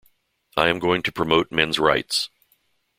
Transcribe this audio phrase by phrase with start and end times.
[0.57, 2.31] I am going to promote men's rights.